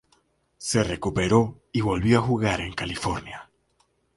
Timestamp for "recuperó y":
0.83-1.81